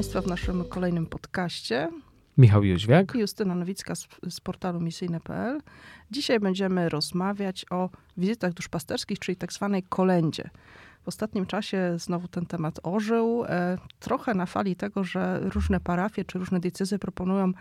[0.00, 1.88] Państwa w naszym kolejnym podcaście.
[2.38, 5.60] Michał Jóźwiak Justyna Nowicka z, z portalu misyjne.pl.
[6.10, 10.50] Dzisiaj będziemy rozmawiać o wizytach duszpasterskich, czyli tak zwanej kolędzie.
[11.02, 16.24] W ostatnim czasie znowu ten temat ożył, e, trochę na fali tego, że różne parafie
[16.24, 17.52] czy różne decyzje proponują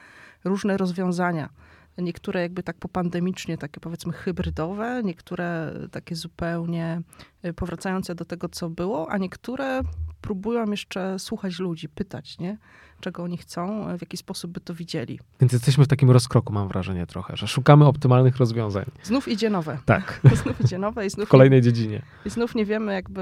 [0.43, 1.49] różne rozwiązania.
[1.97, 7.01] Niektóre jakby tak popandemicznie, takie powiedzmy hybrydowe, niektóre takie zupełnie
[7.41, 9.81] e, powracające do tego, co było, a niektóre
[10.21, 12.57] próbują jeszcze słuchać ludzi, pytać, nie?
[12.99, 15.19] czego oni chcą, w jaki sposób by to widzieli.
[15.39, 18.85] Więc jesteśmy w takim rozkroku, mam wrażenie trochę, że szukamy optymalnych rozwiązań.
[19.03, 19.77] Znów idzie nowe.
[19.85, 20.21] Tak.
[20.43, 21.27] znów idzie nowe i znów...
[21.27, 22.01] W kolejnej dziedzinie.
[22.25, 23.21] I znów nie wiemy jakby,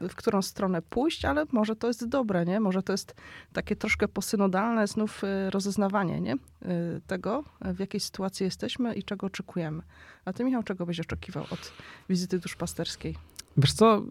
[0.00, 2.60] e, w którą stronę pójść, ale może to jest dobre, nie?
[2.60, 3.14] Może to jest
[3.52, 6.32] takie troszkę posynodalne znów e, rozeznawanie, nie?
[6.32, 6.38] E,
[7.06, 9.82] tego, w jakiej sytuacji jesteśmy i czego oczekujemy.
[10.24, 11.72] A ty, Michał, czego byś oczekiwał od
[12.08, 13.16] wizyty duszpasterskiej?
[13.56, 14.02] Wiesz co,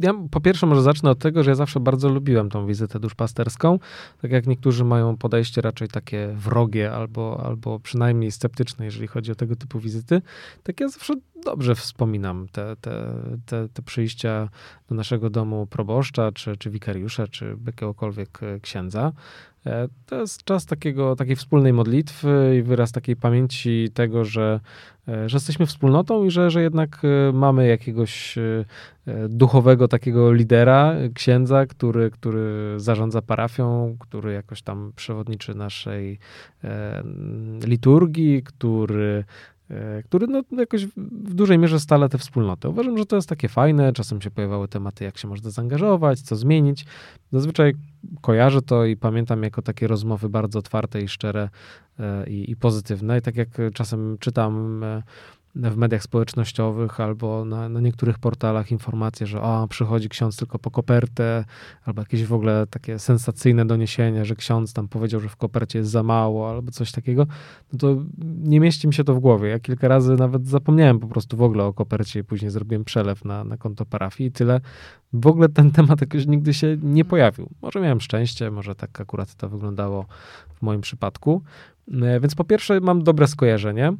[0.00, 3.78] ja po pierwsze może zacznę od tego, że ja zawsze bardzo lubiłem tą wizytę duszpasterską.
[4.22, 9.34] Tak jak niektórzy mają podejście raczej takie wrogie albo, albo przynajmniej sceptyczne, jeżeli chodzi o
[9.34, 10.22] tego typu wizyty,
[10.62, 13.14] tak ja zawsze dobrze wspominam te, te,
[13.46, 14.48] te, te przyjścia
[14.88, 19.12] do naszego domu proboszcza, czy, czy wikariusza, czy jakiegokolwiek e, księdza.
[19.66, 24.60] E, to jest czas takiego, takiej wspólnej modlitwy i wyraz takiej pamięci tego, że,
[25.08, 28.38] e, że jesteśmy wspólnotą i że, że jednak mamy jakiegoś
[29.28, 36.18] duchowego takiego lidera, księdza, który, który zarządza parafią, który jakoś tam przewodniczy naszej
[37.64, 39.53] liturgii, który E,
[40.04, 42.68] który no, jakoś w dużej mierze stale te wspólnoty.
[42.68, 43.92] Uważam, że to jest takie fajne.
[43.92, 46.86] Czasem się pojawiały tematy, jak się można zaangażować, co zmienić.
[47.32, 47.74] Zazwyczaj
[48.20, 51.48] kojarzę to i pamiętam jako takie rozmowy bardzo otwarte i szczere
[51.98, 53.18] e, i, i pozytywne.
[53.18, 55.02] I tak jak czasem czytam e,
[55.56, 60.70] w mediach społecznościowych albo na, na, niektórych portalach informacje, że o, przychodzi ksiądz tylko po
[60.70, 61.44] kopertę,
[61.84, 65.90] albo jakieś w ogóle takie sensacyjne doniesienia, że ksiądz tam powiedział, że w kopercie jest
[65.90, 67.26] za mało, albo coś takiego,
[67.72, 67.96] no to
[68.42, 69.48] nie mieści mi się to w głowie.
[69.48, 73.24] Ja kilka razy nawet zapomniałem po prostu w ogóle o kopercie i później zrobiłem przelew
[73.24, 74.60] na, na konto parafii i tyle.
[75.12, 77.50] W ogóle ten temat jakoś nigdy się nie pojawił.
[77.62, 80.06] Może miałem szczęście, może tak akurat to wyglądało
[80.54, 81.42] w moim przypadku.
[82.02, 83.92] E, więc po pierwsze mam dobre skojarzenie.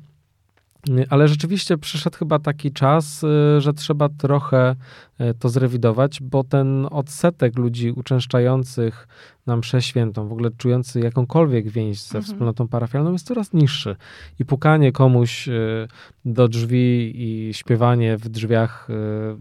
[1.11, 4.77] Ale rzeczywiście przyszedł chyba taki czas, y, że trzeba trochę
[5.21, 9.09] y, to zrewidować, bo ten odsetek ludzi uczęszczających
[9.47, 12.25] na mszę świętą, w ogóle czujący jakąkolwiek więź ze mhm.
[12.25, 13.97] wspólnotą parafialną jest coraz niższy.
[14.38, 15.88] I pukanie komuś y,
[16.25, 18.88] do drzwi i śpiewanie w drzwiach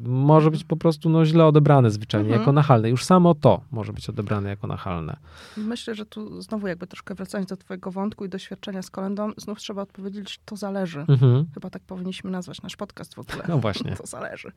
[0.04, 2.42] może być po prostu no, źle odebrane zwyczajnie, mhm.
[2.42, 2.90] jako nachalne.
[2.90, 5.18] Już samo to może być odebrane jako nachalne.
[5.58, 9.60] Myślę, że tu znowu jakby troszkę wracając do twojego wątku i doświadczenia z kolendą, znów
[9.60, 11.06] trzeba odpowiedzieć, to zależy.
[11.08, 11.46] Mhm.
[11.54, 13.44] Chyba tak powinniśmy nazwać nasz podcast w ogóle.
[13.48, 13.96] No właśnie.
[14.04, 14.52] To zależy.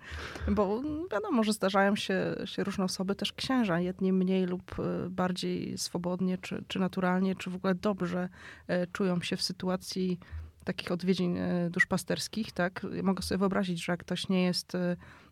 [0.51, 5.79] Bo wiadomo, że zdarzają się, się różne osoby, też księża, jedni mniej lub e, bardziej
[5.79, 8.29] swobodnie, czy, czy naturalnie, czy w ogóle dobrze
[8.69, 10.19] e, czują się w sytuacji
[10.65, 12.87] takich odwiedzin e, duszpasterskich, tak?
[13.03, 14.73] Mogę sobie wyobrazić, że jak ktoś nie jest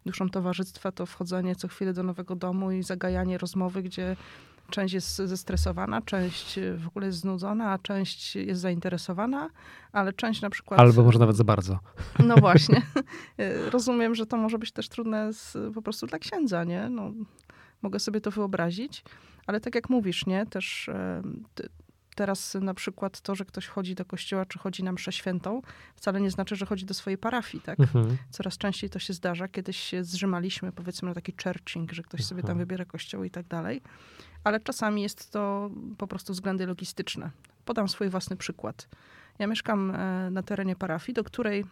[0.07, 4.17] duszą towarzystwa, to wchodzenie co chwilę do nowego domu i zagajanie rozmowy, gdzie
[4.71, 9.51] Część jest zestresowana, część w ogóle jest znudzona, a część jest zainteresowana,
[9.93, 10.81] ale część na przykład.
[10.81, 11.79] Albo może nawet za bardzo.
[12.29, 12.83] No właśnie.
[13.71, 16.89] Rozumiem, że to może być też trudne z, po prostu dla księdza, nie?
[16.89, 17.13] No,
[17.83, 19.05] mogę sobie to wyobrazić,
[19.47, 20.47] ale tak jak mówisz, nie?
[20.47, 20.91] Też
[22.17, 25.63] teraz na przykład to, że ktoś chodzi do kościoła, czy chodzi na mszę świętą,
[25.95, 27.81] wcale nie znaczy, że chodzi do swojej parafii, tak?
[27.81, 28.17] Mhm.
[28.31, 29.49] Coraz częściej to się zdarza.
[29.49, 32.59] Kiedyś się zrzymaliśmy, powiedzmy, na taki churching, że ktoś sobie tam mhm.
[32.59, 33.83] wybiera kościół i tak dalej
[34.45, 37.31] ale czasami jest to po prostu względy logistyczne.
[37.65, 38.89] Podam swój własny przykład.
[39.39, 41.65] Ja mieszkam e, na terenie parafii, do której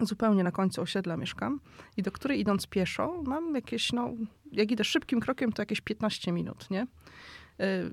[0.00, 1.60] zupełnie na końcu osiedla mieszkam
[1.96, 4.10] i do której idąc pieszo mam jakieś, no,
[4.52, 6.80] jak idę szybkim krokiem, to jakieś 15 minut, nie?
[6.80, 6.86] E,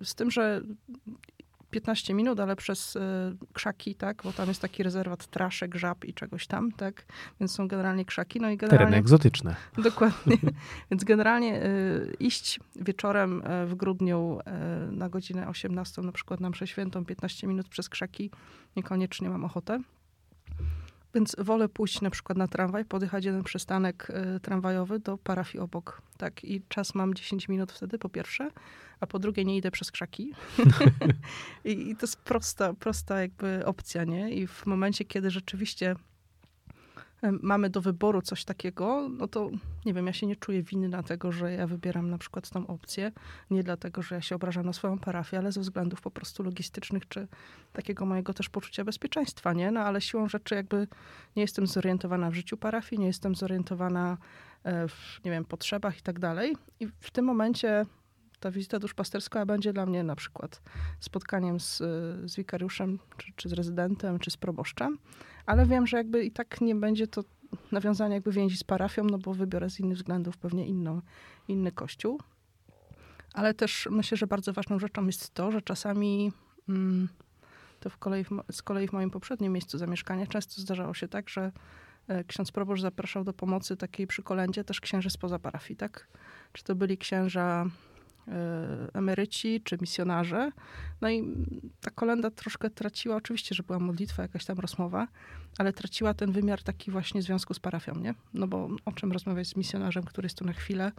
[0.06, 0.62] z tym, że
[1.72, 3.00] 15 minut, ale przez y,
[3.54, 7.06] krzaki, tak, bo tam jest taki rezerwat traszek, żab i czegoś tam, tak,
[7.40, 8.86] więc są generalnie krzaki, no i generalnie...
[8.86, 9.56] Tereny egzotyczne.
[9.84, 10.38] Dokładnie.
[10.92, 14.40] więc generalnie y, iść wieczorem w grudniu
[14.92, 18.32] na godzinę 18 na przykład na mszę świętą 15 minut przez krzaki,
[18.76, 19.80] niekoniecznie mam ochotę.
[21.16, 26.02] Więc wolę pójść na przykład na tramwaj, podjechać jeden przystanek y, tramwajowy do parafii obok.
[26.18, 28.52] Tak, i czas mam 10 minut wtedy, po pierwsze,
[29.00, 30.34] a po drugie nie idę przez krzaki.
[31.66, 34.32] I, I, to jest prosta, prosta jakby opcja, nie?
[34.32, 35.96] I w momencie, kiedy rzeczywiście
[37.22, 39.50] mamy do wyboru coś takiego, no to
[39.86, 42.68] nie wiem, ja się nie czuję winy na tego, że ja wybieram na przykład tą
[42.68, 43.12] opcję.
[43.52, 47.08] Nie dlatego, że ja się obrażam na swoją parafię, ale ze względów po prostu logistycznych,
[47.08, 47.28] czy
[47.74, 49.72] takiego mojego też poczucia bezpieczeństwa, nie?
[49.72, 50.88] No ale siłą rzeczy jakby
[51.36, 54.18] nie jestem zorientowana w życiu parafii, nie jestem zorientowana
[54.64, 56.56] e, w, nie wiem, potrzebach i tak dalej.
[56.80, 57.86] I w tym momencie
[58.40, 60.62] ta wizyta duszpasterska będzie dla mnie na przykład
[61.00, 61.78] spotkaniem z,
[62.26, 64.98] z wikariuszem, czy, czy z rezydentem, czy z proboszczem,
[65.46, 67.24] ale wiem, że jakby i tak nie będzie to
[67.72, 71.02] nawiązanie jakby więzi z parafią, no bo wybiorę z innych względów pewnie inną,
[71.48, 72.22] inny kościół.
[73.34, 76.32] Ale też myślę, że bardzo ważną rzeczą jest to, że czasami
[76.70, 77.10] mm,
[77.80, 81.52] to w kolei, z kolei w moim poprzednim miejscu zamieszkania często zdarzało się tak, że
[82.08, 86.08] e, ksiądz proboszcz zapraszał do pomocy takiej przy kolędzie też księży spoza parafii, tak?
[86.54, 87.66] Czy to byli księża
[88.94, 90.52] emeryci czy misjonarze.
[91.02, 91.36] No i
[91.82, 95.08] ta kolenda troszkę traciła, oczywiście, że była modlitwa, jakaś tam rozmowa,
[95.58, 98.16] ale traciła ten wymiar taki właśnie związku z parafią, nie?
[98.34, 100.92] No bo o czym rozmawiać z misjonarzem, który jest tu na chwilę,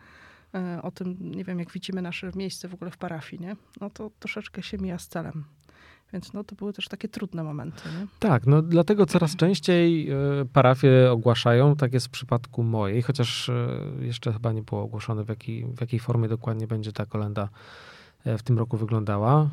[0.54, 3.56] e, o tym, nie wiem, jak widzimy nasze miejsce w ogóle w parafii, nie?
[3.80, 5.44] No to troszeczkę się mija z celem.
[6.12, 7.82] Więc no, to były też takie trudne momenty.
[8.00, 8.06] Nie?
[8.18, 13.54] Tak, no dlatego coraz częściej y, parafie ogłaszają, tak jest w przypadku mojej, chociaż y,
[14.00, 17.48] jeszcze chyba nie było ogłoszone, w, jakiej, w jakiej formie dokładnie będzie ta kolenda
[18.24, 19.50] w tym roku wyglądała.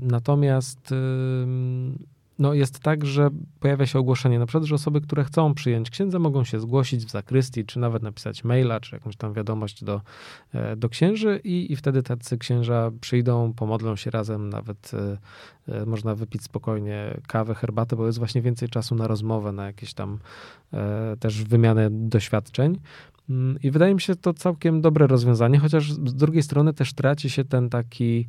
[0.00, 0.94] Natomiast
[2.38, 3.30] no jest tak, że
[3.60, 7.10] pojawia się ogłoszenie na przykład, że osoby, które chcą przyjąć księdza, mogą się zgłosić w
[7.10, 10.00] zakrystii, czy nawet napisać maila, czy jakąś tam wiadomość do,
[10.54, 14.90] e, do księży i, i wtedy tacy księża przyjdą, pomodlą się razem, nawet
[15.68, 19.94] e, można wypić spokojnie kawę, herbatę, bo jest właśnie więcej czasu na rozmowę, na jakieś
[19.94, 20.18] tam
[21.20, 22.78] też wymianę doświadczeń.
[23.30, 27.30] Mm, I wydaje mi się to całkiem dobre rozwiązanie, chociaż z drugiej strony też traci
[27.30, 28.28] się ten taki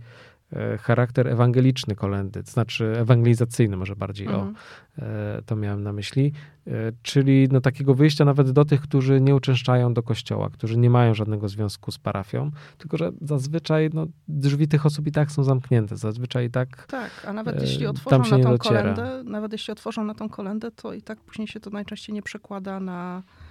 [0.80, 4.48] charakter ewangeliczny kolendy, to znaczy ewangelizacyjny może bardziej, mhm.
[4.48, 6.34] o, e, to miałem na myśli,
[6.68, 6.72] e,
[7.02, 11.14] czyli no, takiego wyjścia nawet do tych, którzy nie uczęszczają do kościoła, którzy nie mają
[11.14, 15.98] żadnego związku z parafią, tylko że zazwyczaj no, drzwi tych osób i tak są zamknięte,
[15.98, 20.16] zazwyczaj i tak Tak, a nawet jeśli otworzą na tą kolendę, nawet jeśli otworzą na
[20.16, 23.47] tą kolendę, to i tak później się to najczęściej nie przekłada na E,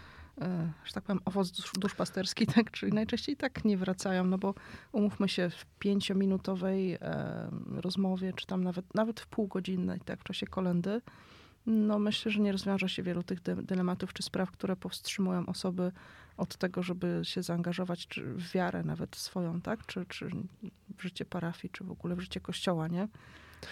[0.85, 2.71] że tak powiem, owoc dusz, duszpasterski, tak?
[2.71, 4.55] Czyli najczęściej tak nie wracają, no bo
[4.93, 6.99] umówmy się w pięciominutowej e,
[7.77, 11.01] rozmowie, czy tam nawet, nawet w półgodzinnej, tak, w czasie kolendy,
[11.67, 15.93] no myślę, że nie rozwiąże się wielu tych dylematów czy spraw, które powstrzymują osoby
[16.37, 19.87] od tego, żeby się zaangażować czy w wiarę nawet swoją, tak?
[19.87, 20.31] Czy, czy
[20.99, 23.09] w życie parafii, czy w ogóle w życie kościoła, nie?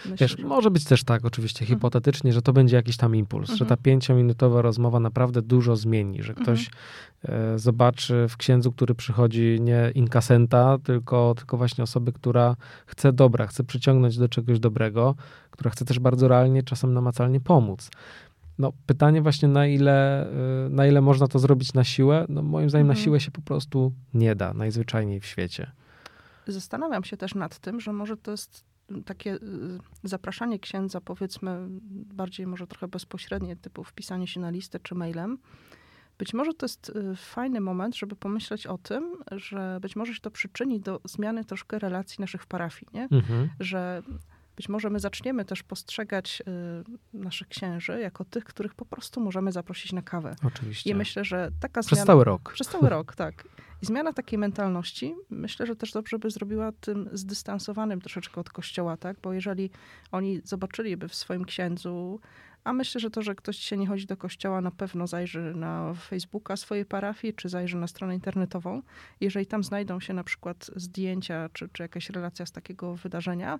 [0.04, 0.46] Myślę, Wiesz, że...
[0.46, 1.78] może być też tak, oczywiście mhm.
[1.78, 3.58] hipotetycznie, że to będzie jakiś tam impuls, mhm.
[3.58, 6.70] że ta pięciominutowa rozmowa naprawdę dużo zmieni, że ktoś
[7.24, 7.54] mhm.
[7.54, 13.46] e, zobaczy w księdzu, który przychodzi nie inkasenta, tylko, tylko właśnie osoby, która chce dobra,
[13.46, 15.14] chce przyciągnąć do czegoś dobrego,
[15.50, 17.90] która chce też bardzo realnie, czasem namacalnie pomóc.
[18.58, 20.26] No, pytanie właśnie, na ile,
[20.66, 22.26] e, na ile można to zrobić na siłę?
[22.28, 23.04] No, moim zdaniem na mhm.
[23.04, 25.70] siłę się po prostu nie da, najzwyczajniej w świecie.
[26.46, 28.64] Zastanawiam się też nad tym, że może to jest
[29.04, 29.38] takie y,
[30.04, 35.38] zapraszanie księdza, powiedzmy, bardziej może trochę bezpośrednie, typu wpisanie się na listę czy mailem,
[36.18, 40.20] być może to jest y, fajny moment, żeby pomyśleć o tym, że być może się
[40.20, 43.08] to przyczyni do zmiany troszkę relacji naszych parafii, nie?
[43.10, 43.50] Mhm.
[43.60, 44.02] Że
[44.56, 46.42] być może my zaczniemy też postrzegać
[47.14, 50.36] y, naszych księży jako tych, których po prostu możemy zaprosić na kawę.
[50.44, 50.90] Oczywiście.
[50.90, 51.96] I myślę, że taka zmiana...
[51.96, 52.52] Przez cały rok.
[52.52, 53.44] Przez cały rok, tak.
[53.84, 58.96] I zmiana takiej mentalności, myślę, że też dobrze by zrobiła tym zdystansowanym troszeczkę od kościoła,
[58.96, 59.16] tak?
[59.22, 59.70] Bo jeżeli
[60.12, 62.20] oni zobaczyliby w swoim księdzu,
[62.64, 65.94] a myślę, że to, że ktoś się nie chodzi do kościoła, na pewno zajrzy na
[65.94, 68.82] Facebooka swojej parafii, czy zajrzy na stronę internetową.
[69.20, 73.58] Jeżeli tam znajdą się na przykład zdjęcia, czy, czy jakaś relacja z takiego wydarzenia,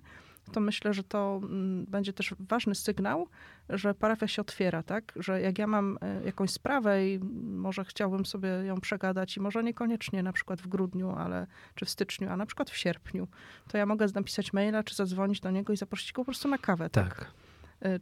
[0.51, 3.27] to myślę, że to mm, będzie też ważny sygnał,
[3.69, 5.13] że parafia się otwiera, tak?
[5.15, 9.63] Że jak ja mam e, jakąś sprawę i może chciałbym sobie ją przegadać i może
[9.63, 13.27] niekoniecznie na przykład w grudniu, ale czy w styczniu, a na przykład w sierpniu,
[13.67, 16.57] to ja mogę napisać maila, czy zadzwonić do niego i zaprosić go po prostu na
[16.57, 17.15] kawę, tak?
[17.17, 17.31] tak?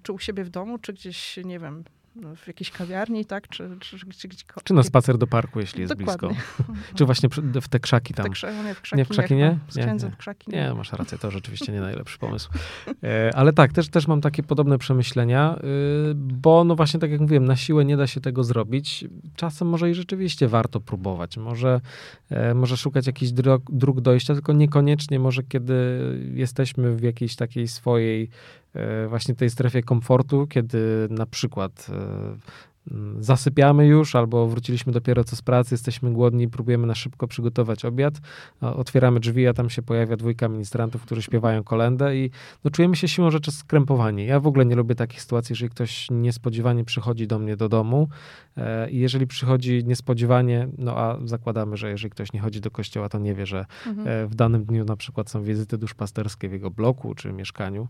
[0.03, 1.83] Czy u siebie w domu, czy gdzieś, nie wiem,
[2.15, 3.47] w jakiejś kawiarni, tak?
[3.47, 4.27] Czy, czy, czy,
[4.63, 6.27] czy na spacer do parku, jeśli jest Dokładnie.
[6.27, 6.63] blisko.
[6.95, 7.29] czy właśnie
[7.61, 8.25] w te krzaki tam.
[8.25, 9.59] Te krzaki, nie, w krzaki, nie, w krzaki nie?
[9.69, 9.99] Z nie, nie.
[9.99, 10.63] w krzaki nie.
[10.63, 10.73] nie.
[10.73, 12.49] masz rację, to rzeczywiście nie najlepszy pomysł.
[13.03, 17.21] E, ale tak, też, też mam takie podobne przemyślenia, y, bo no właśnie tak jak
[17.21, 19.05] mówiłem, na siłę nie da się tego zrobić.
[19.35, 21.37] Czasem może i rzeczywiście warto próbować.
[21.37, 21.81] Może,
[22.29, 25.73] e, może szukać jakichś dróg, dróg dojścia, tylko niekoniecznie może kiedy
[26.33, 28.29] jesteśmy w jakiejś takiej swojej
[28.75, 32.35] E, właśnie tej strefie komfortu, kiedy na przykład euh,
[33.19, 38.13] zasypiamy już albo wróciliśmy dopiero co z pracy, jesteśmy głodni, próbujemy na szybko przygotować obiad,
[38.61, 42.31] otwieramy drzwi, a tam się pojawia dwójka ministrantów, którzy śpiewają kolendę i
[42.63, 44.25] no, czujemy się siłą rzeczy skrępowani.
[44.25, 48.07] Ja w ogóle nie lubię takich sytuacji, jeżeli ktoś niespodziewanie przychodzi do mnie do domu
[48.57, 53.09] e, i jeżeli przychodzi niespodziewanie, no a zakładamy, że jeżeli ktoś nie chodzi do kościoła,
[53.09, 54.27] to nie wie, że mhm.
[54.27, 57.87] w danym dniu na przykład są wizyty duszpasterskie w jego bloku czy mieszkaniu,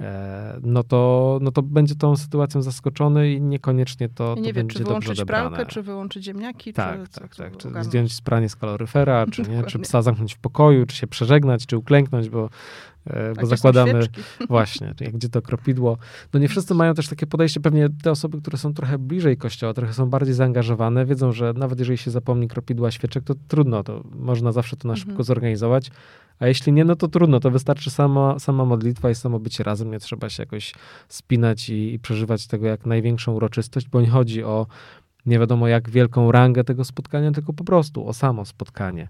[0.00, 4.52] E, no to, no to będzie tą sytuacją zaskoczony i niekoniecznie to to, to nie
[4.52, 7.56] wiem, będzie czy wyłączyć pralkę, czy wyłączyć ziemniaki, tak, czy co tak, tak.
[7.56, 11.66] Czy zdjąć spranie z kaloryfera, czy nie, czy psa zamknąć w pokoju, czy się przeżegnać,
[11.66, 12.50] czy uklęknąć, bo,
[13.06, 14.00] bo Jakie są zakładamy
[14.48, 15.98] właśnie, jak gdzie to kropidło.
[16.32, 19.74] No nie wszyscy mają też takie podejście, pewnie te osoby, które są trochę bliżej kościoła,
[19.74, 24.02] trochę są bardziej zaangażowane, wiedzą, że nawet jeżeli się zapomni kropidła świeczek, to trudno, to
[24.14, 25.24] można zawsze to na szybko Mhm.
[25.24, 25.90] zorganizować.
[26.38, 29.90] A jeśli nie, no to trudno, to wystarczy sama, sama modlitwa i samo bycie razem,
[29.90, 30.74] nie trzeba się jakoś
[31.08, 34.66] spinać i, i przeżywać tego jak największą uroczystość, bo nie chodzi o
[35.26, 39.08] nie wiadomo jak wielką rangę tego spotkania, tylko po prostu o samo spotkanie.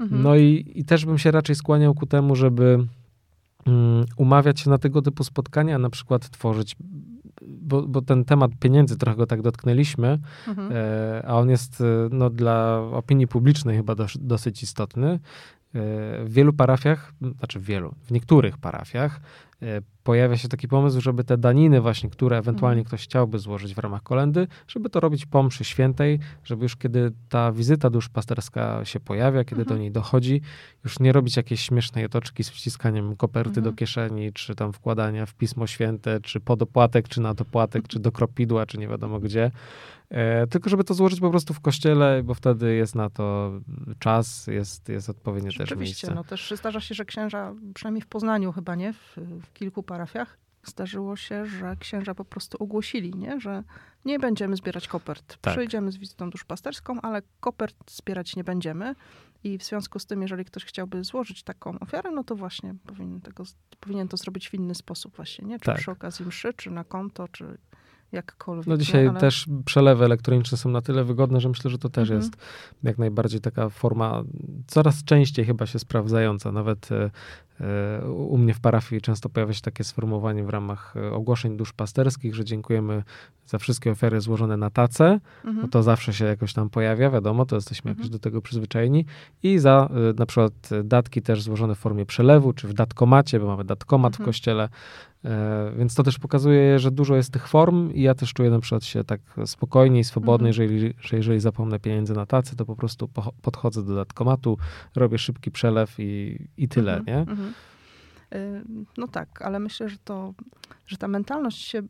[0.00, 0.22] Mhm.
[0.22, 2.86] No i, i też bym się raczej skłaniał ku temu, żeby
[4.16, 6.76] umawiać się na tego typu spotkania, na przykład tworzyć,
[7.48, 10.18] bo, bo ten temat pieniędzy, trochę go tak dotknęliśmy,
[10.48, 10.72] Mhm.
[10.72, 15.08] e, a on jest e, no, dla opinii publicznej chyba dos, dosyć istotny.
[15.08, 15.18] E,
[16.24, 19.20] W wielu parafiach, znaczy w wielu, w niektórych parafiach
[20.02, 22.86] pojawia się taki pomysł, żeby te daniny właśnie, które ewentualnie Mhm.
[22.88, 27.12] ktoś chciałby złożyć w ramach kolendy, żeby to robić po mszy świętej, żeby już kiedy
[27.28, 29.76] ta wizyta duszpasterska się pojawia, kiedy Mhm.
[29.76, 30.40] do niej dochodzi,
[30.84, 33.64] już nie robić jakiejś śmiesznej otoczki z wciskaniem koperty Mhm.
[33.64, 37.98] do kieszeni, czy tam wkładania w Pismo Święte, czy pod opłatek, czy na dopłatek, czy
[37.98, 39.50] do kropidła, czy nie wiadomo gdzie.
[40.10, 43.52] E, tylko żeby to złożyć po prostu w kościele, bo wtedy jest na to
[43.98, 46.14] czas, jest, jest odpowiednie też miejsce.
[46.14, 48.92] no też zdarza się, że księża, przynajmniej w Poznaniu chyba, nie?
[48.92, 53.40] W, w kilku parafiach zdarzyło się, że księża po prostu ogłosili, nie?
[53.40, 53.62] Że
[54.04, 55.36] nie będziemy zbierać kopert.
[55.40, 55.54] Tak.
[55.54, 58.94] Przyjdziemy z wizytą duszpasterską, ale kopert zbierać nie będziemy.
[59.44, 63.20] I w związku z tym, jeżeli ktoś chciałby złożyć taką ofiarę, no to właśnie powinien,
[63.20, 63.44] tego,
[63.80, 65.58] powinien to zrobić w inny sposób właśnie, nie?
[65.58, 65.76] Czy Tak.
[65.76, 67.58] przy okazji mszy, czy na konto, czy
[68.12, 68.66] jakkolwiek.
[68.66, 68.78] No nie?
[68.78, 72.20] dzisiaj Ale- też przelewy elektroniczne są na tyle wygodne, że myślę, że to też Mhm.
[72.20, 72.36] jest
[72.82, 74.22] jak najbardziej taka forma
[74.66, 76.52] coraz częściej chyba się sprawdzająca.
[76.52, 77.10] Nawet e,
[78.00, 82.34] e, u mnie w parafii często pojawia się takie sformułowanie w ramach e, ogłoszeń duszpasterskich,
[82.34, 83.02] że dziękujemy
[83.46, 85.60] za wszystkie ofiary złożone na tacę, Mhm.
[85.66, 88.12] bo to zawsze się jakoś tam pojawia, wiadomo, to jesteśmy jakoś Mhm.
[88.12, 89.04] do tego przyzwyczajeni.
[89.42, 93.40] I za y, na przykład y, datki też złożone w formie przelewu, czy w datkomacie,
[93.40, 94.26] bo mamy datkomat w Mhm.
[94.26, 94.68] kościele, e,
[95.78, 98.84] więc to też pokazuje, że dużo jest tych form i ja też czuję na przykład
[98.84, 100.68] się tak spokojnie i swobodnie, Mhm.
[100.70, 104.58] jeżeli, że jeżeli zapomnę pieniędzy na tacy, to po prostu po, podchodzę do datkomatu,
[104.96, 107.32] robię szybki przelew i, i tyle, Mhm, nie?
[107.32, 107.52] mhm.
[108.34, 108.64] Y,
[108.98, 110.34] No tak, ale myślę, że to,
[110.86, 111.82] że ta mentalność się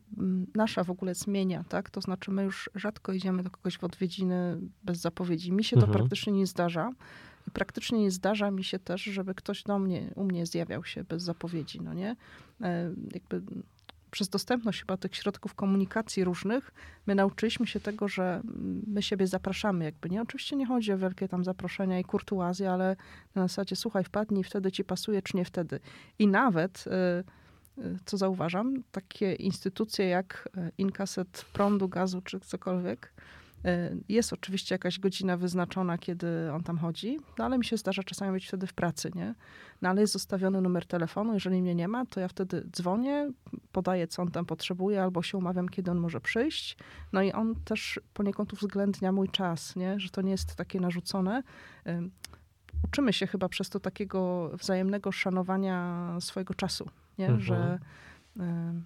[0.55, 1.89] nasza w ogóle zmienia, tak?
[1.89, 5.51] To znaczy my już rzadko idziemy do kogoś w odwiedziny bez zapowiedzi.
[5.51, 6.91] Mi się to praktycznie nie zdarza.
[7.57, 11.23] Praktycznie nie zdarza mi się też, żeby ktoś do mnie, u mnie zjawiał się bez
[11.23, 12.15] zapowiedzi, no nie?
[12.61, 13.41] E, Jakby
[14.11, 16.71] przez dostępność chyba tych środków komunikacji różnych,
[17.07, 18.41] my nauczyliśmy się tego, że
[18.87, 20.21] my siebie zapraszamy jakby, nie?
[20.21, 22.95] Oczywiście nie chodzi o wielkie tam zaproszenia i kurtuazję, ale
[23.35, 25.79] na zasadzie słuchaj, wpadnij, wtedy ci pasuje, czy nie wtedy.
[26.19, 33.13] I nawet, y, y, co zauważam, takie instytucje jak inkaset prądu, gazu, czy cokolwiek,
[34.09, 38.31] jest oczywiście jakaś godzina wyznaczona, kiedy on tam chodzi, no ale mi się zdarza czasami
[38.31, 39.35] być wtedy w pracy, nie?
[39.81, 43.31] No ale jest zostawiony numer telefonu, jeżeli mnie nie ma, to ja wtedy dzwonię,
[43.71, 46.77] podaję, co on tam potrzebuje, albo się umawiam, kiedy on może przyjść.
[47.13, 49.99] No i on też poniekąd uwzględnia mój czas, nie?
[49.99, 51.43] Że to nie jest takie narzucone.
[51.87, 52.11] Ym,
[52.83, 57.25] Uczymy się chyba przez to takiego wzajemnego szanowania swojego czasu, nie?
[57.25, 57.41] Mhm.
[57.41, 57.79] Że
[58.39, 58.85] ym,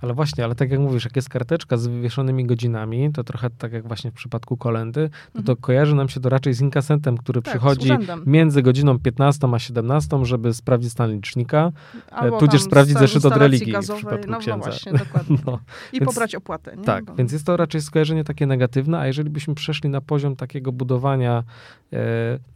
[0.00, 3.72] Ale właśnie, ale tak jak mówisz, jak jest karteczka z wywieszonymi godzinami, to trochę tak
[3.72, 5.56] jak właśnie w przypadku kolendy, no to Mhm.
[5.60, 7.90] kojarzy nam się to raczej z inkasentem, który tak, przychodzi
[8.26, 11.72] między godziną 15 a 17, żeby sprawdzić stan licznika,
[12.10, 14.02] Albo tudzież sprawdzić zeszyt od religii w gazowej.
[14.02, 14.70] przypadku no, no księdza.
[14.70, 15.38] właśnie, dokładnie.
[15.46, 15.58] No,
[15.92, 16.76] I więc- pobrać opłatę.
[16.76, 16.84] Nie?
[16.84, 20.72] tak, więc jest to raczej skojarzenie takie negatywne, a jeżeli byśmy przeszli na poziom takiego
[20.72, 21.44] budowania
[21.92, 21.96] e,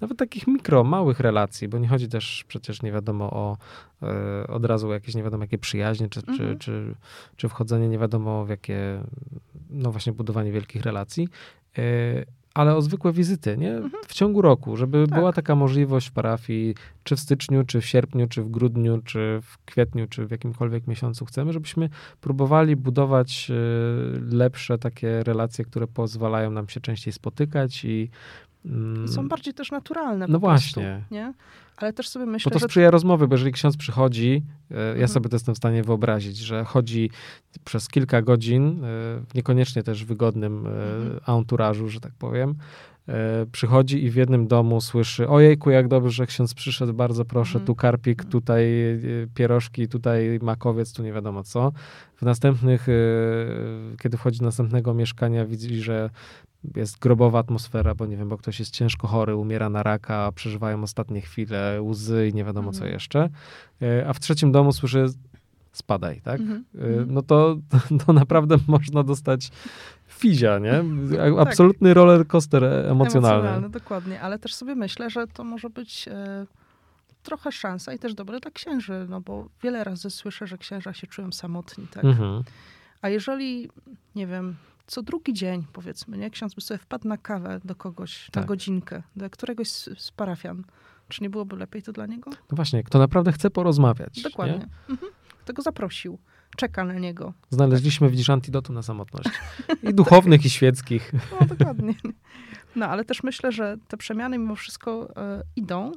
[0.00, 3.56] nawet takich mikro, małych relacji, bo nie chodzi też przecież nie wiadomo o
[3.97, 3.97] e,
[4.48, 6.58] od razu jakieś nie wiadomo jakie przyjaźnie, czy, czy, Mhm.
[6.58, 6.94] czy,
[7.36, 9.02] czy wchodzenie nie wiadomo w jakie,
[9.70, 11.28] no właśnie budowanie wielkich relacji,
[11.78, 11.82] e,
[12.54, 13.76] ale o zwykłe wizyty, nie?
[13.76, 14.02] Mhm.
[14.06, 15.18] W ciągu roku, żeby Tak.
[15.18, 16.74] była taka możliwość w parafii,
[17.04, 20.86] czy w styczniu, czy w sierpniu, czy w grudniu, czy w kwietniu, czy w jakimkolwiek
[20.86, 21.88] miesiącu chcemy, żebyśmy
[22.20, 23.54] próbowali budować e,
[24.36, 28.10] lepsze takie relacje, które pozwalają nam się częściej spotykać i
[29.04, 31.02] I są bardziej też naturalne No po prostu, właśnie.
[31.10, 31.32] nie?
[31.76, 32.66] Ale też sobie bo myślę, to że...
[32.66, 35.08] sprzyja rozmowy, bo jeżeli ksiądz przychodzi, e, ja Mhm.
[35.08, 37.10] sobie to jestem w stanie wyobrazić, że chodzi
[37.64, 38.78] przez kilka godzin, e,
[39.28, 41.38] w niekoniecznie też wygodnym e, Mhm.
[41.38, 42.54] enturażu, że tak powiem,
[43.52, 47.66] przychodzi i w jednym domu słyszy, ojejku, jak dobrze, że ksiądz przyszedł, bardzo proszę, Mhm.
[47.66, 48.30] tu karpik, Mhm.
[48.32, 48.66] tutaj
[49.34, 51.72] pierożki, tutaj makowiec, tu nie wiadomo co.
[52.16, 52.86] W następnych,
[54.02, 56.10] kiedy wchodzi do następnego mieszkania, widzi, że
[56.76, 60.82] jest grobowa atmosfera, bo nie wiem, bo ktoś jest ciężko chory, umiera na raka, przeżywają
[60.82, 62.92] ostatnie chwile, łzy i nie wiadomo co Mhm.
[62.92, 63.28] jeszcze.
[63.82, 65.06] E, A w trzecim domu słyszy,
[65.72, 66.40] spadaj, tak?
[66.40, 66.64] Mhm.
[66.74, 67.14] Y, Mhm.
[67.14, 67.56] No to,
[68.06, 69.50] to naprawdę można dostać
[70.08, 70.84] fizia, nie?
[71.16, 71.48] Tak.
[71.48, 73.68] Absolutny roller coaster emocjonalny.
[73.70, 76.46] dokładnie, ale też sobie myślę, że to może być e,
[77.22, 81.06] trochę szansa i też dobre dla księży, no bo wiele razy słyszę, że księża się
[81.06, 82.04] czują samotni, tak?
[82.04, 82.42] Mhm.
[83.02, 83.68] A jeżeli,
[84.14, 84.56] nie wiem,
[84.88, 88.46] co drugi dzień, powiedzmy, nie, ksiądz by sobie wpadł na kawę do kogoś, na Tak.
[88.46, 90.64] godzinkę, do któregoś z, z parafian,
[91.08, 92.30] czy nie byłoby lepiej to dla niego?
[92.30, 94.22] No właśnie, kto naprawdę chce porozmawiać.
[94.22, 94.58] Dokładnie.
[94.58, 94.68] Nie?
[94.94, 95.12] Mhm.
[95.44, 96.18] Kto go zaprosił,
[96.56, 97.32] czeka na niego.
[97.50, 99.30] Znaleźliśmy widzisz antidotum na samotność.
[99.82, 101.12] I duchownych, i świeckich.
[101.40, 101.94] No, dokładnie.
[102.76, 105.92] No, ale też myślę, że te przemiany mimo wszystko e, idą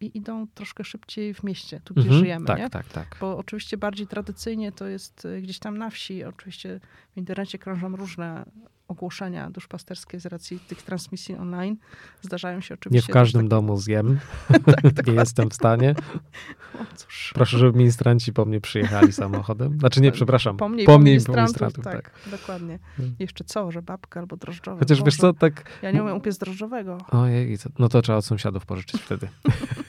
[0.00, 2.20] i idą troszkę szybciej w mieście, tu gdzie Mhm.
[2.20, 2.70] żyjemy, tak, nie?
[2.70, 3.16] tak, tak.
[3.20, 6.24] Bo oczywiście bardziej tradycyjnie to jest e, gdzieś tam na wsi.
[6.24, 6.80] Oczywiście
[7.14, 8.44] w internecie krążą różne
[8.88, 11.76] ogłoszenia duszpasterskie z racji tych transmisji online.
[12.22, 13.12] Zdarzają się Nie oczywiście...
[13.12, 14.18] w każdym też domu zjem.
[14.94, 15.94] tak, Nie jestem w stanie.
[16.74, 17.32] O, cóż.
[17.34, 19.78] Proszę, żeby ministranci po mnie przyjechali samochodem.
[19.78, 20.56] Znaczy nie, przepraszam.
[20.56, 22.12] Po mnie po mnie po ministrantów, tak, tak.
[22.30, 22.78] dokładnie.
[22.96, 23.16] Hmm.
[23.18, 24.78] Jeszcze co, że babka albo drożdżowe.
[24.78, 25.70] Chociaż wiesz Boże, co, tak...
[25.82, 26.98] Ja nie umiem upiec drożdżowego.
[27.10, 29.28] Ojej, no to trzeba od sąsiadów pożyczyć wtedy.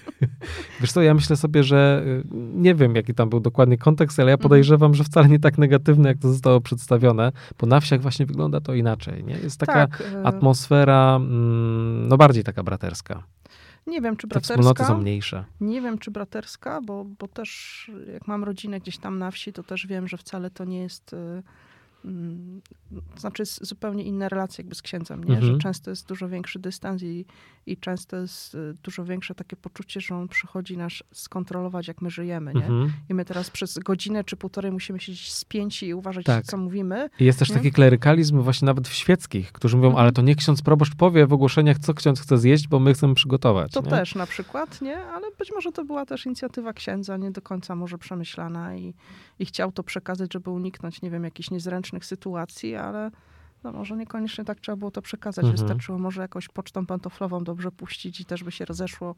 [0.81, 2.23] Wiesz co, ja myślę sobie, że y,
[2.53, 6.07] nie wiem, jaki tam był dokładnie kontekst, ale ja podejrzewam, że wcale nie tak negatywny,
[6.09, 9.33] jak to zostało przedstawione, bo na wsiach właśnie wygląda to inaczej, nie?
[9.37, 13.23] Jest taka tak, e, atmosfera, mm, no bardziej taka braterska.
[13.87, 14.93] nie wiem, czy Te wspólnoty braterska.
[14.93, 15.45] są mniejsze.
[15.61, 19.63] Nie wiem, czy braterska, bo, bo też jak mam rodzinę gdzieś tam na wsi, to
[19.63, 21.13] też wiem, że wcale to nie jest.
[21.13, 21.43] y,
[23.15, 25.35] to znaczy jest zupełnie inna relacja jakby z księdzem, nie?
[25.35, 25.53] Mhm.
[25.53, 27.25] że często jest dużo większy dystans i,
[27.65, 32.09] i często jest y, dużo większe takie poczucie, że on przychodzi nas skontrolować, jak my
[32.09, 32.53] żyjemy.
[32.53, 32.65] Nie?
[32.65, 32.93] Mhm.
[33.09, 36.45] I my teraz przez godzinę czy półtorej musimy siedzieć spięci i uważać, Tak.
[36.45, 37.09] co mówimy.
[37.19, 37.55] I jest też Nie?
[37.55, 40.03] taki klerykalizm właśnie nawet w świeckich, którzy mówią, Mhm.
[40.03, 43.15] ale to nie ksiądz proboszcz powie w ogłoszeniach, co ksiądz chce zjeść, bo my chcemy
[43.15, 43.71] przygotować.
[43.71, 43.89] To nie?
[43.89, 44.97] też na przykład, nie?
[44.97, 48.93] Ale być może to była też inicjatywa księdza, nie do końca może przemyślana i,
[49.39, 53.11] i chciał to przekazać, żeby uniknąć, nie wiem, jakichś niezręcznych sytuacji, ale
[53.63, 55.45] no może niekoniecznie tak trzeba było to przekazać.
[55.45, 55.57] Mhm.
[55.57, 59.15] Wystarczyło może jakoś pocztą pantoflową dobrze puścić i też by się rozeszło,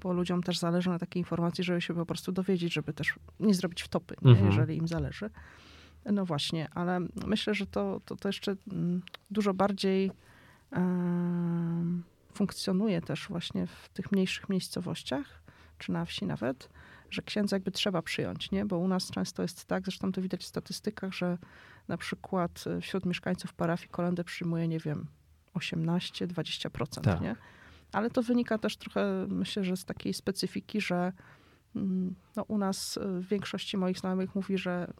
[0.00, 3.54] bo ludziom też zależy na takiej informacji, żeby się po prostu dowiedzieć, żeby też nie
[3.54, 4.30] zrobić wtopy, nie?
[4.30, 4.46] Mhm.
[4.46, 5.30] jeżeli im zależy.
[6.04, 10.10] No właśnie, ale myślę, że to, to, to jeszcze mm, dużo bardziej
[10.70, 12.02] em,
[12.34, 15.42] funkcjonuje też właśnie w tych mniejszych miejscowościach,
[15.78, 16.68] czy na wsi nawet,
[17.12, 18.66] że księdza jakby trzeba przyjąć, nie?
[18.66, 21.38] Bo u nas często jest tak, zresztą to widać w statystykach, że
[21.88, 25.06] na przykład e, wśród mieszkańców parafii kolendę przyjmuje, nie wiem,
[25.54, 27.20] 18-20%, Tak.
[27.20, 27.36] nie?
[27.92, 31.12] Ale to wynika też trochę, myślę, że z takiej specyfiki, że
[31.76, 34.92] mm, no, u nas e, w większości moich znajomych mówi, że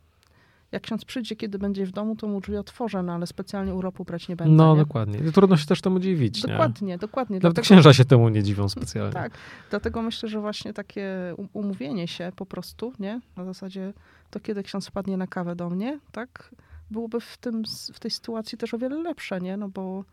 [0.72, 4.04] jak ksiądz przyjdzie, kiedy będzie w domu, to mu drzwi otworzę, no ale specjalnie uropu
[4.04, 4.54] brać nie będę.
[4.54, 4.80] No nie?
[4.80, 5.18] dokładnie.
[5.28, 6.52] I trudno się też temu dziwić, nie?
[6.52, 7.35] Dokładnie, dokładnie.
[7.37, 9.12] Nawet Dlatego- księża się temu nie dziwią specjalnie.
[9.12, 9.32] tak,
[9.70, 13.20] dlatego myślę, że właśnie takie u- umówienie się po prostu, nie?
[13.37, 13.92] Na zasadzie
[14.30, 16.50] to kiedy ksiądz wpadnie na kawę do mnie, tak?
[16.90, 19.56] Byłoby w, tym, w tej sytuacji też o wiele lepsze, nie?
[19.56, 20.04] No bo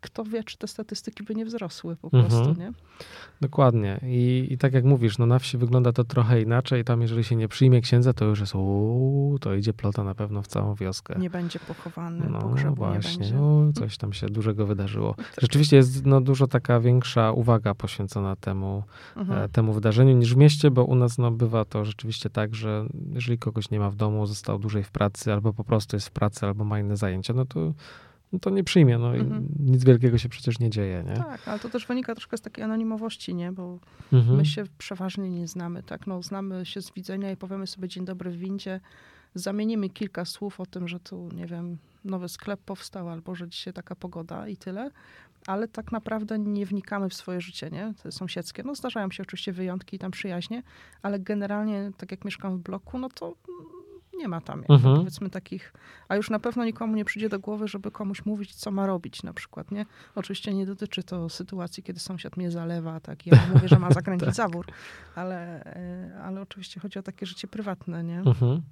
[0.00, 2.24] kto wie, czy te statystyki by nie wzrosły po Mhm.
[2.26, 2.72] prostu, nie?
[3.40, 4.00] Dokładnie.
[4.02, 6.84] I, I tak jak mówisz, no na wsi wygląda to trochę inaczej.
[6.84, 10.42] Tam jeżeli się nie przyjmie księdza, to już jest uuu, to idzie plota na pewno
[10.42, 11.14] w całą wioskę.
[11.18, 13.38] Nie będzie pochowany, No pogrzebu nie właśnie, będzie.
[13.40, 15.14] o, coś tam się dużego wydarzyło.
[15.40, 18.82] Rzeczywiście jest no, dużo taka większa uwaga poświęcona temu,
[19.16, 19.42] Mhm.
[19.42, 22.86] e, temu wydarzeniu niż w mieście, bo u nas no, bywa to rzeczywiście tak, że
[23.12, 26.12] jeżeli kogoś nie ma w domu, został dłużej w pracy, albo po prostu jest w
[26.12, 27.72] pracy, albo ma inne zajęcia, no to,
[28.34, 28.98] no to nie przyjmie.
[28.98, 29.48] No, i Mhm.
[29.60, 31.16] Nic wielkiego się przecież nie dzieje, nie?
[31.16, 33.52] Tak, ale to też wynika troszkę z takiej anonimowości, nie?
[33.52, 33.78] Bo
[34.12, 34.36] Mhm.
[34.36, 36.06] My się przeważnie nie znamy, tak?
[36.06, 38.80] No, znamy się z widzenia i powiemy sobie dzień dobry w windzie.
[39.34, 43.72] Zamienimy kilka słów o tym, że tu, nie wiem, nowy sklep powstał albo że dzisiaj
[43.72, 44.90] taka pogoda i tyle.
[45.46, 47.94] Ale tak naprawdę nie wnikamy w swoje życie, nie?
[48.02, 48.62] Te sąsiedzkie.
[48.62, 50.62] No zdarzają się oczywiście wyjątki i tam przyjaźnie,
[51.02, 53.34] ale generalnie, tak jak mieszkam w bloku, no to
[54.16, 54.96] nie ma tam jakby, Mhm.
[54.96, 55.72] powiedzmy takich,
[56.08, 59.22] a już na pewno nikomu nie przyjdzie do głowy, żeby komuś mówić, co ma robić
[59.22, 59.86] na przykład, nie?
[60.14, 63.90] Oczywiście nie dotyczy to sytuacji, kiedy sąsiad mnie zalewa, tak, i ja mówię, że ma
[64.00, 64.66] zakręcić zawór,
[65.14, 68.18] ale, e, ale oczywiście chodzi o takie życie prywatne, nie?
[68.18, 68.62] Mhm.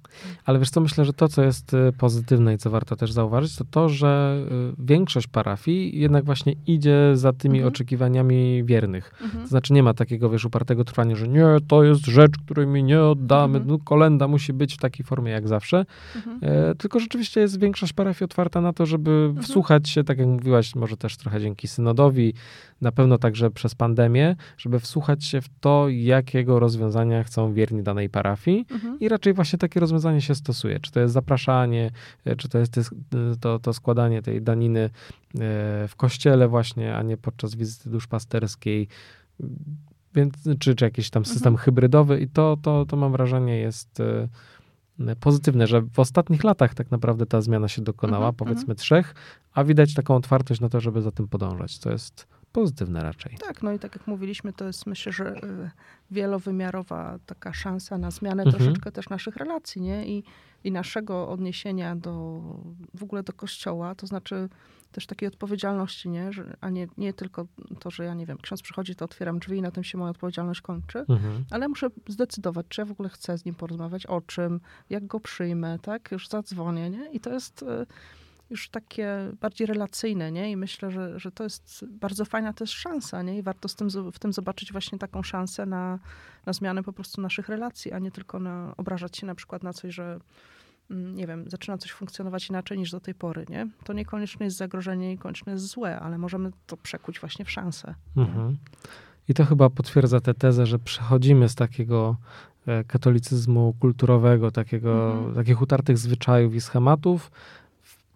[0.45, 3.55] Ale wiesz co, myślę, że to, co jest y, pozytywne i co warto też zauważyć,
[3.55, 4.37] to to, że
[4.71, 7.73] y, większość parafii jednak właśnie idzie za tymi Mhm.
[7.73, 9.13] oczekiwaniami wiernych.
[9.21, 9.43] Mhm.
[9.43, 12.83] To znaczy nie ma takiego, wiesz, upartego trwania, że nie, to jest rzecz, której mi
[12.83, 13.67] nie oddamy, Mhm.
[13.67, 16.39] no kolenda musi być w takiej formie jak zawsze, Mhm.
[16.41, 20.75] e, tylko rzeczywiście jest większość parafii otwarta na to, żeby wsłuchać się, tak jak mówiłaś,
[20.75, 22.33] może też trochę dzięki synodowi,
[22.81, 28.09] na pewno także przez pandemię, żeby wsłuchać się w to, jakiego rozwiązania chcą wierni danej
[28.09, 28.99] parafii Mhm.
[28.99, 30.79] i raczej właśnie takie rozwiązanie się stosuje.
[30.79, 31.91] Czy to jest zapraszanie,
[32.25, 32.93] e, czy to jest tys-
[33.39, 34.89] to, to składanie tej daniny e,
[35.87, 38.87] w kościele właśnie, a nie podczas wizyty duszpasterskiej.
[40.15, 41.65] więc, czy, czy jakiś tam system Mhm.
[41.65, 44.27] hybrydowy i to, to, to mam wrażenie jest e,
[45.19, 49.15] pozytywne, że w ostatnich latach tak naprawdę ta zmiana się dokonała, Mhm, powiedzmy trzech,
[49.53, 51.79] a widać taką otwartość na to, żeby za tym podążać.
[51.79, 53.37] To jest pozytywne raczej.
[53.47, 55.69] Tak, no i tak jak mówiliśmy, to jest myślę, że y,
[56.11, 58.63] wielowymiarowa taka szansa na zmianę Mhm.
[58.63, 60.07] troszeczkę też naszych relacji, nie?
[60.07, 60.23] I,
[60.63, 62.41] I naszego odniesienia do,
[62.93, 64.49] w ogóle do kościoła, to znaczy
[64.91, 66.33] też takiej odpowiedzialności, nie?
[66.33, 67.47] Że, a nie, nie tylko
[67.79, 70.11] to, że ja nie wiem, ksiądz przychodzi, to otwieram drzwi i na tym się moja
[70.11, 71.45] odpowiedzialność kończy, Mhm.
[71.51, 75.19] ale muszę zdecydować, czy ja w ogóle chcę z nim porozmawiać, o czym, jak go
[75.19, 76.11] przyjmę, tak?
[76.11, 77.09] Już zadzwonię, nie?
[77.11, 77.85] I to jest y,
[78.49, 80.51] już takie bardziej relacyjne, nie?
[80.51, 83.37] I myślę, że, że to jest bardzo fajna też szansa, nie?
[83.37, 85.99] I warto z tym, w tym zobaczyć właśnie taką szansę na,
[86.45, 89.73] na zmianę po prostu naszych relacji, a nie tylko na obrażać się na przykład na
[89.73, 90.19] coś, że
[90.91, 93.67] mm, nie wiem, zaczyna coś funkcjonować inaczej niż do tej pory, nie?
[93.83, 97.95] To niekoniecznie jest zagrożenie, niekoniecznie jest złe, ale możemy to przekuć właśnie w szansę.
[98.17, 98.57] Mhm.
[99.29, 102.17] I to chyba potwierdza tę tezę, że przechodzimy z takiego
[102.67, 105.35] e, katolicyzmu kulturowego, takiego, Mhm.
[105.35, 107.31] takich utartych zwyczajów i schematów,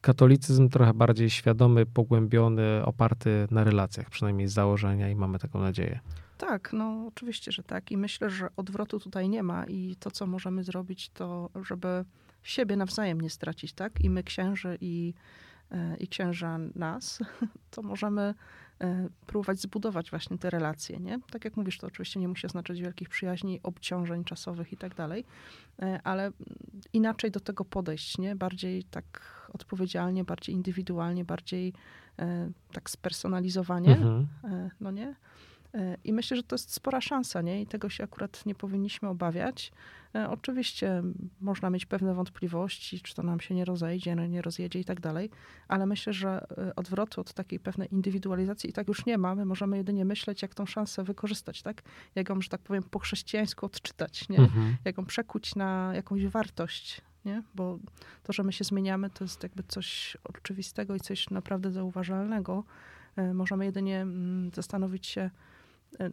[0.02, 6.00] katolicyzm trochę bardziej świadomy, pogłębiony, oparty na relacjach, przynajmniej z założenia i mamy taką nadzieję.
[6.38, 7.92] Tak, no oczywiście, że tak.
[7.92, 12.06] I myślę, że odwrotu tutaj nie ma i to, co możemy zrobić, to żeby
[12.44, 14.02] siebie nawzajem nie stracić, tak?
[14.02, 15.14] I my księży i,
[15.72, 17.20] e, i księża nas,
[17.72, 18.34] to możemy
[19.26, 21.20] próbować zbudować właśnie te relacje, nie?
[21.32, 25.26] Tak jak mówisz, to oczywiście nie musi oznaczać wielkich przyjaźni, obciążeń czasowych i tak dalej,
[25.82, 26.32] e, ale
[26.94, 28.36] inaczej do tego podejść, nie?
[28.36, 31.74] Bardziej tak odpowiedzialnie, bardziej indywidualnie, bardziej
[32.20, 34.28] e, tak spersonalizowanie, Mhm.
[34.44, 35.16] E, no nie?
[35.78, 37.62] E, I myślę, że to jest spora szansa, nie?
[37.62, 39.72] I tego się akurat nie powinniśmy obawiać.
[40.16, 41.04] E, Oczywiście
[41.42, 45.00] można mieć pewne wątpliwości, czy to nam się nie rozejdzie, no nie rozjedzie i tak
[45.00, 45.30] dalej,
[45.68, 49.36] ale myślę, że e, odwrotu od takiej pewnej indywidualizacji i tak już nie ma.
[49.36, 51.82] My możemy jedynie myśleć, jak tą szansę wykorzystać, tak?
[52.16, 54.38] Jak ją, że tak powiem, po chrześcijańsku odczytać, nie?
[54.38, 54.78] Mhm.
[54.86, 57.44] jak ją przekuć na jakąś wartość, nie?
[57.56, 57.80] Bo
[58.24, 62.64] to, że my się zmieniamy, to jest jakby coś oczywistego i coś naprawdę zauważalnego.
[63.34, 65.30] Możemy jedynie mm, zastanowić się,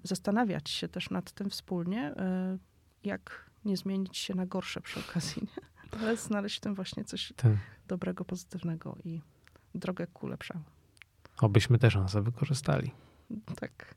[0.03, 2.59] zastanawiać się też nad tym wspólnie, e,
[3.05, 5.99] jak nie zmienić się na gorsze przy okazji, nie?
[6.01, 7.53] ale znaleźć w tym właśnie coś Tak.
[7.89, 9.21] dobrego, pozytywnego i
[9.75, 10.65] drogę ku lepszemu.
[11.41, 12.91] Obyśmy tę szansę wykorzystali.
[13.57, 13.95] Tak.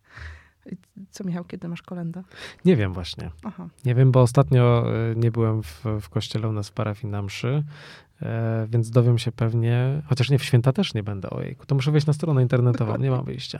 [1.12, 2.24] Co Michał, kiedy masz kolendę?
[2.66, 3.32] Nie wiem właśnie.
[3.44, 7.12] Aha, Nie wiem, bo ostatnio e, nie byłem w, w kościele u nas w parafii
[7.12, 7.64] na mszy, e,
[8.68, 12.08] więc dowiem się pewnie, chociaż nie, w święta też nie będę, ojejku, to muszę wejść
[12.08, 13.60] na stronę internetową, nie mam wyjścia,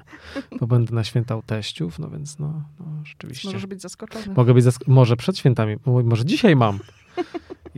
[0.60, 3.48] bo będę na święta u teściów, no więc no, no rzeczywiście.
[3.48, 4.26] możesz być zaskoczony.
[4.36, 6.80] Mogę być, zask- może przed świętami, może dzisiaj mam.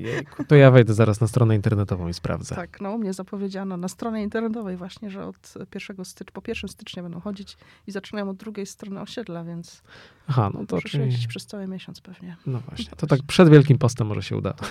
[0.01, 2.55] Jejku, to ja wejdę zaraz na stronę internetową i sprawdzę.
[2.55, 6.69] Tak, no u mnie zapowiedziano na stronie internetowej właśnie, że od 1 stycznia, po 1
[6.69, 7.57] stycznia będą chodzić
[7.87, 9.81] i zaczynają od drugiej strony osiedla, więc
[10.27, 12.35] Aha, no to muszę czyli, siedzieć przez cały miesiąc pewnie.
[12.45, 14.53] no właśnie, to tak przed Wielkim Postem może się uda.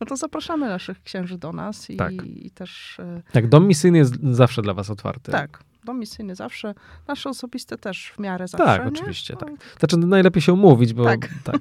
[0.00, 2.12] No to zapraszamy naszych księży do nas i, Tak.
[2.26, 5.32] i też e, Tak, dom misyjny jest zawsze dla was otwarty.
[5.32, 6.74] tak, misyjny zawsze,
[7.08, 8.64] nasze osobiste też w miarę zawsze.
[8.66, 8.88] Tak, nie?
[8.88, 9.46] oczywiście, No,
[9.78, 11.28] Znaczy najlepiej się umówić, bo Tak.
[11.44, 11.56] tak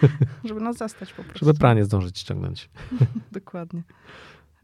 [0.44, 1.46] Żeby nas zastać po prostu.
[1.46, 2.70] żeby pranie zdążyć ściągnąć.
[3.32, 3.82] Dokładnie.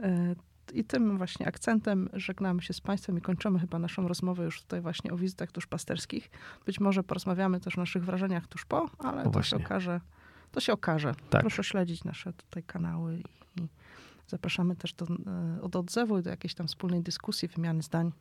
[0.00, 0.34] E,
[0.72, 4.80] I tym właśnie akcentem żegnamy się z Państwem i kończymy chyba naszą rozmowę już tutaj
[4.80, 6.30] właśnie o wizytach tuszpasterskich.
[6.66, 10.00] Być może porozmawiamy też o naszych wrażeniach tuż po, ale to się okaże.
[10.52, 11.14] To się okaże.
[11.30, 11.40] Tak.
[11.40, 13.68] Proszę śledzić nasze tutaj kanały i, i
[14.26, 15.06] zapraszamy też do,
[15.64, 18.12] e, do odzewu i do jakiejś tam wspólnej dyskusji, wymiany zdań.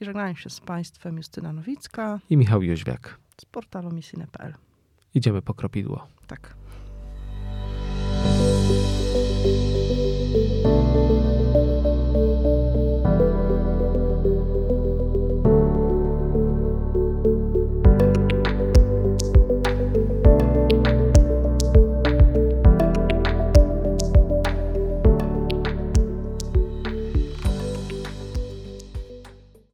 [0.00, 4.54] I żegnają się z Państwem Justyna Nowicka i Michał Jóźwiak z portalu misine.pl.
[5.14, 6.06] Idziemy po kropidło.
[6.26, 6.54] Tak.